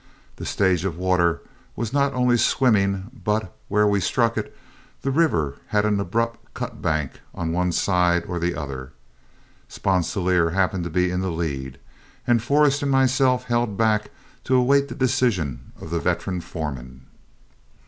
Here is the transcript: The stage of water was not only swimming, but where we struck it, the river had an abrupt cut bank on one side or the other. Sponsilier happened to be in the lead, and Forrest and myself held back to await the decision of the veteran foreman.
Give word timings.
The 0.37 0.47
stage 0.47 0.83
of 0.83 0.97
water 0.97 1.41
was 1.75 1.93
not 1.93 2.11
only 2.15 2.35
swimming, 2.35 3.11
but 3.23 3.55
where 3.67 3.85
we 3.85 3.99
struck 3.99 4.35
it, 4.35 4.57
the 5.03 5.11
river 5.11 5.57
had 5.67 5.85
an 5.85 5.99
abrupt 5.99 6.39
cut 6.55 6.81
bank 6.81 7.19
on 7.35 7.51
one 7.51 7.71
side 7.71 8.23
or 8.25 8.39
the 8.39 8.55
other. 8.55 8.93
Sponsilier 9.67 10.53
happened 10.55 10.85
to 10.85 10.89
be 10.89 11.11
in 11.11 11.19
the 11.21 11.29
lead, 11.29 11.77
and 12.25 12.41
Forrest 12.41 12.81
and 12.81 12.89
myself 12.91 13.43
held 13.43 13.77
back 13.77 14.09
to 14.45 14.55
await 14.55 14.87
the 14.87 14.95
decision 14.95 15.71
of 15.79 15.91
the 15.91 15.99
veteran 15.99 16.41
foreman. 16.41 17.05